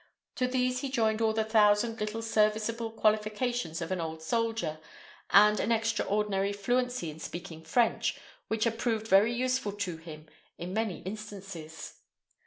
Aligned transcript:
To 0.37 0.47
these 0.47 0.79
he 0.79 0.89
joined 0.89 1.21
all 1.21 1.31
the 1.31 1.43
thousand 1.43 1.99
little 1.99 2.23
serviceable 2.23 2.89
qualifications 2.89 3.83
of 3.83 3.91
an 3.91 4.01
old 4.01 4.23
soldier, 4.23 4.79
and 5.29 5.59
an 5.59 5.71
extraordinary 5.71 6.53
fluency 6.53 7.11
in 7.11 7.19
speaking 7.19 7.63
French, 7.63 8.17
which 8.47 8.63
had 8.63 8.79
proved 8.79 9.07
very 9.07 9.31
useful 9.31 9.73
to 9.73 9.97
him 9.97 10.27
in 10.57 10.73
many 10.73 11.03
instances. 11.03 11.99